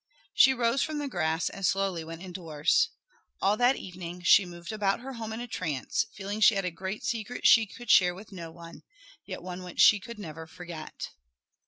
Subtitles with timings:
[0.33, 2.89] She rose from the grass and slowly went indoors.
[3.39, 6.71] All that evening she moved about her home in a trance, feeling she had a
[6.71, 8.81] great secret she could share with no one,
[9.27, 11.09] yet one which she could never forget.